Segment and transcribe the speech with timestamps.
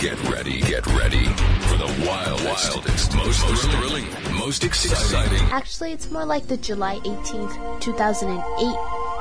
[0.00, 4.04] Get ready, get ready for the wildest, wildest most, most thrilling,
[4.38, 5.40] most exciting.
[5.50, 8.76] Actually, it's more like the July 18th, 2008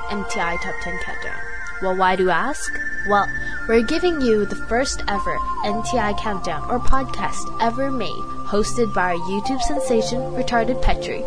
[0.10, 1.42] MTI Top 10 Countdown.
[1.82, 2.74] Well, why do you ask?
[3.08, 3.26] Well,
[3.70, 8.10] we're giving you the first ever MTI Countdown or podcast ever made,
[8.46, 11.24] hosted by our YouTube sensation, Retarded Petry.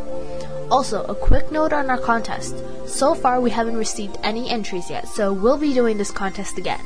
[0.71, 2.55] Also, a quick note on our contest.
[2.87, 6.81] So far, we haven't received any entries yet, so we'll be doing this contest again.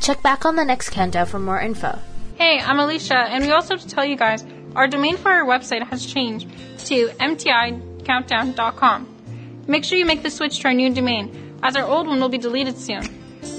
[0.00, 1.98] Check back on the next countdown for more info.
[2.36, 4.44] Hey, I'm Alicia, and we also have to tell you guys
[4.76, 6.48] our domain for our website has changed
[6.86, 9.14] to mticountdown.com.
[9.66, 12.28] Make sure you make the switch to our new domain, as our old one will
[12.28, 13.02] be deleted soon.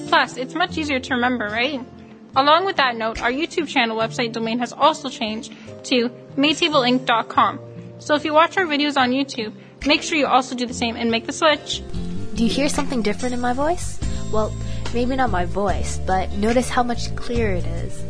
[0.07, 1.81] Plus, it's much easier to remember, right?
[2.35, 5.53] Along with that note, our YouTube channel website domain has also changed
[5.85, 7.59] to maytableinc.com.
[7.99, 9.53] So if you watch our videos on YouTube,
[9.85, 11.83] make sure you also do the same and make the switch.
[12.35, 13.99] Do you hear something different in my voice?
[14.31, 14.53] Well,
[14.93, 18.03] maybe not my voice, but notice how much clearer it is.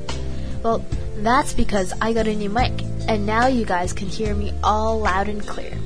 [0.63, 0.83] Well,
[1.17, 2.73] that's because I got a new mic,
[3.07, 5.77] and now you guys can hear me all loud and clear.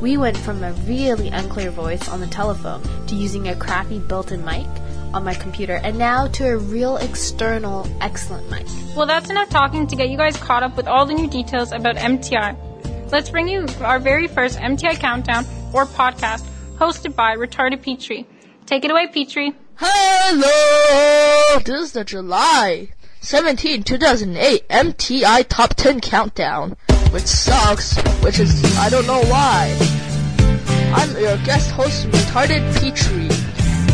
[0.00, 4.30] We went from a really unclear voice on the telephone to using a crappy built
[4.30, 4.66] in mic
[5.12, 8.66] on my computer, and now to a real external excellent mic.
[8.94, 11.72] Well, that's enough talking to get you guys caught up with all the new details
[11.72, 12.56] about MTI.
[13.10, 16.44] Let's bring you our very first MTI Countdown or podcast
[16.76, 18.26] hosted by Retarded Petry.
[18.66, 19.54] Take it away, Petry.
[19.80, 21.60] Hello!
[21.60, 22.88] This is the July
[23.20, 26.76] 17, 2008 MTI Top 10 Countdown,
[27.12, 29.78] which sucks, which is, I don't know why.
[30.96, 33.30] I'm your guest host, Retarded Petry.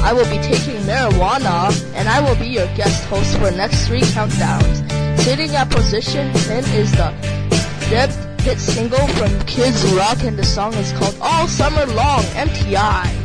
[0.00, 4.01] I will be taking marijuana, and I will be your guest host for next three
[4.01, 5.21] countdowns.
[5.21, 7.12] Sitting at position 10 is the
[7.91, 13.25] Deb hit single from Kids Rock, and the song is called All Summer Long, MTI.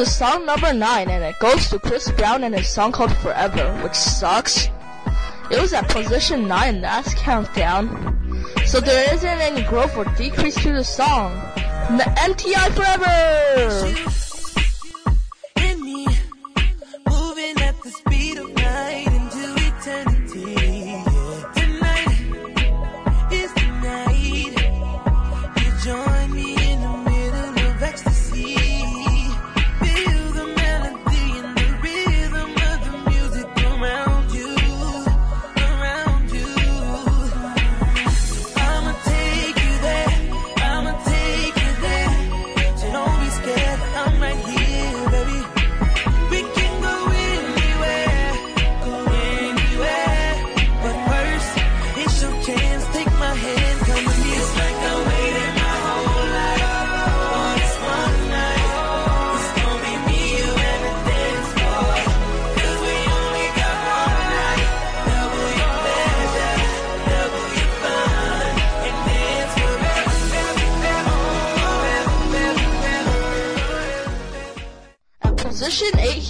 [0.00, 3.72] Is song number 9, and it goes to Chris Brown and his song called Forever,
[3.82, 4.68] which sucks.
[5.50, 7.86] It was at position 9 last countdown.
[8.64, 11.34] So there isn't any growth or decrease to the song.
[11.98, 14.19] The MTI forever!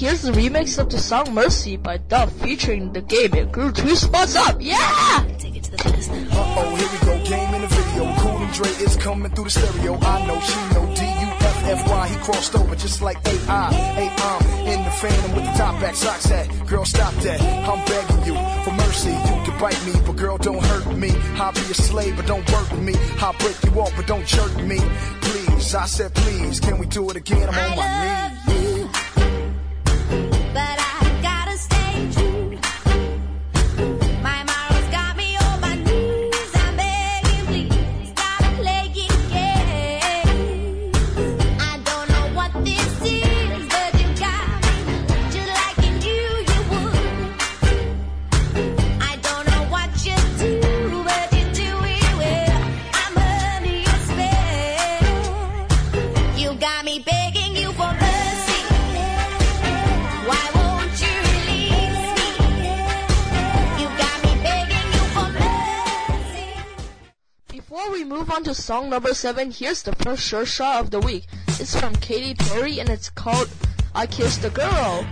[0.01, 3.35] Here's the remix of the song Mercy by Duff featuring the game.
[3.35, 4.57] It grew two spots up.
[4.59, 4.79] Yeah!
[4.81, 8.15] Uh-oh, here we go, game in the video.
[8.17, 9.99] Cool and Dre is coming through the stereo.
[10.01, 12.09] I know, she know, D-U-F-F-Y.
[12.09, 13.73] He crossed over just like A-I.
[13.75, 16.49] Hey, in the phantom with the top back socks at.
[16.67, 17.41] Girl, stop that.
[17.43, 19.11] I'm begging you for mercy.
[19.11, 21.11] You can bite me, but girl, don't hurt me.
[21.37, 22.95] I'll be a slave, but don't work me.
[23.19, 24.79] I'll break you off, but don't jerk me.
[25.21, 26.59] Please, I said please.
[26.59, 27.51] Can we do it again?
[27.51, 28.30] I'm on my knees.
[68.41, 71.27] On to song number 7, here's the first sure shot of the week.
[71.59, 73.51] It's from Katy Perry and it's called
[73.95, 75.05] I Kissed a Girl.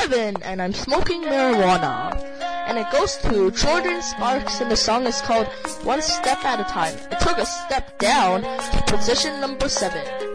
[0.00, 2.14] 7 and I'm smoking marijuana.
[2.68, 5.46] And it goes to Jordin Sparks and the song is called
[5.84, 6.94] One Step at a Time.
[7.10, 10.25] It took a step down to position number 7.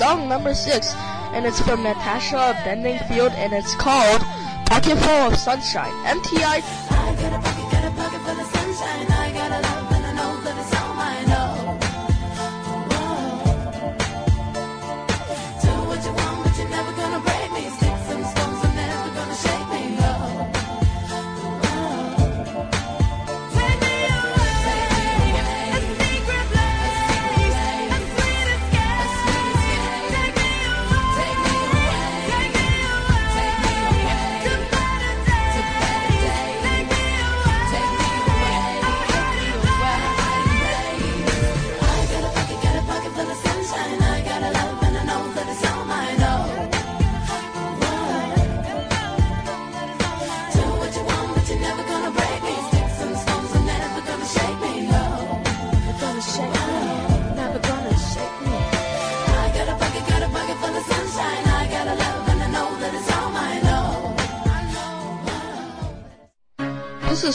[0.00, 0.94] Song number 6
[1.34, 4.22] and it's from Natasha Bendingfield and it's called
[4.64, 5.92] Pocket Full of Sunshine.
[6.06, 6.62] MTI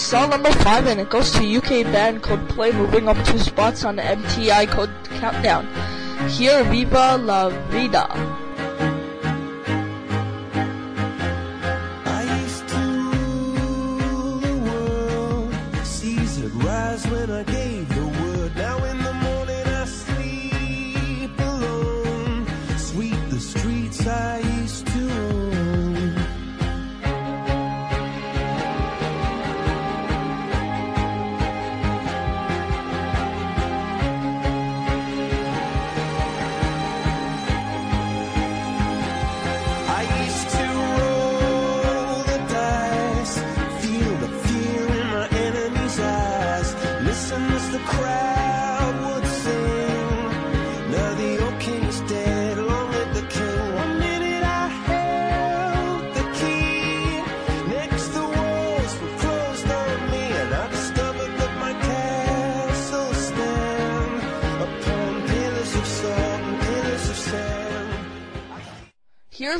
[0.05, 3.95] Song number five, and it goes to UK band Coldplay, moving up two spots on
[3.95, 5.67] the MTI Code Countdown.
[6.29, 8.05] Here, Viva La Vida.
[12.05, 12.85] I used to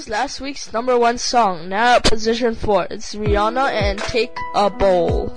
[0.07, 2.85] Last week's number one song, now at position four.
[2.91, 5.33] It's Rihanna and Take a Bow.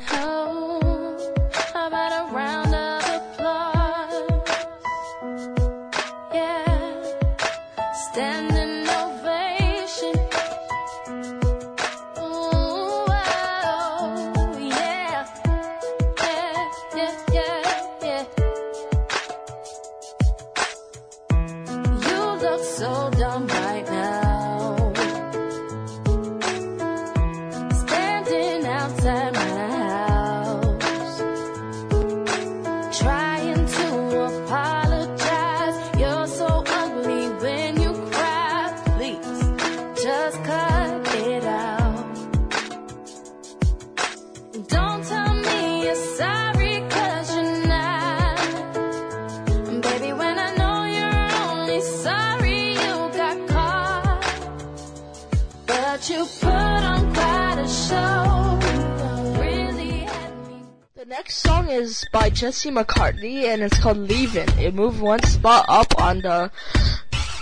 [61.08, 64.58] Next song is by Jesse McCartney and it's called Leavin'.
[64.58, 66.50] It moved one spot up on the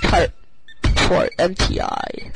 [0.03, 0.33] chart
[1.07, 2.36] for MTI.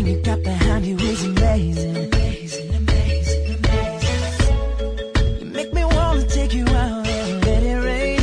[0.00, 1.96] Man, the thing you got behind you is amazing.
[1.96, 5.38] Amazing, amazing, amazing.
[5.40, 8.18] You make me wanna take you out and let it rain.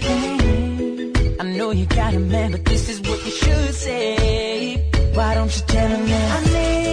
[0.00, 1.40] Mm.
[1.40, 4.90] I know you got a man, but this is what you should say.
[5.14, 6.83] Why don't you tell him that I'm leaving,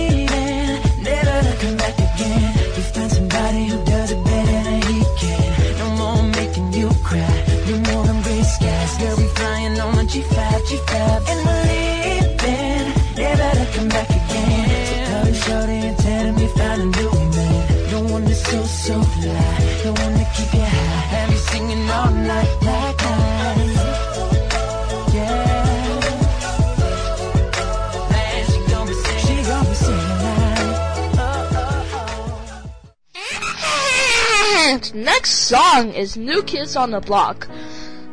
[35.22, 37.48] next song is New Kids on the Block.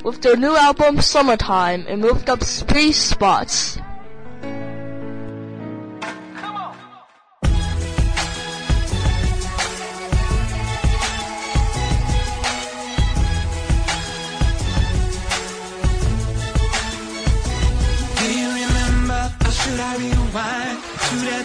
[0.04, 3.78] With their new album Summertime, it moved up three spots.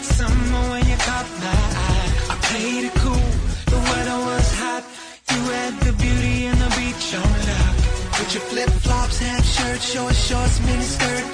[0.03, 1.55] Summer when you caught my
[1.87, 2.11] eye?
[2.29, 3.13] I played it cool,
[3.71, 5.12] the weather was hot.
[5.43, 7.75] Had the beauty and the beach on lock.
[8.17, 11.25] With your flip flops, half shirt, short shorts, mini skirt.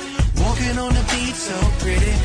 [0.41, 2.15] Walking on the beach so pretty.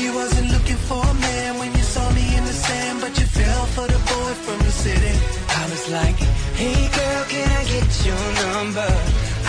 [0.00, 3.26] You wasn't looking for a man when you saw me in the sand, but you
[3.26, 5.14] fell for the boy from the city.
[5.60, 6.16] I was like,
[6.60, 8.90] hey girl, can I get your number?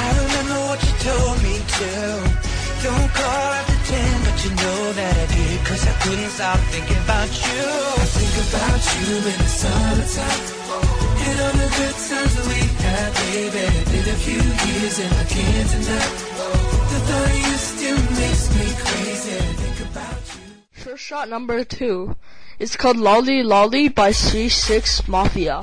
[0.06, 1.94] I remember what you told me to.
[2.84, 7.00] Don't call after 10, but you know that I did, cause I couldn't stop thinking
[7.08, 7.64] about you.
[7.64, 10.44] I think about you in the summertime.
[11.24, 13.66] And all the good times that we had, baby.
[13.92, 16.08] Been a few years and I can't deny.
[16.92, 19.40] The thought of you still makes me crazy.
[19.56, 20.84] Think about you.
[20.84, 22.16] First shot number two
[22.60, 25.62] is called Lolli Lolli by C6 Mafia.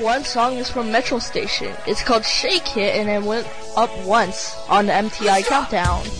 [0.00, 1.74] One song is from Metro Station.
[1.86, 6.19] It's called Shake It and it went up once on the MTI Countdown.